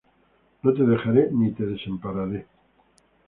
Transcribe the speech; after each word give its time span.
no 0.63 0.73
te 0.77 0.83
dejaré, 0.91 1.27
ni 1.41 1.51
te 1.59 1.63
desampararé. 1.67 2.45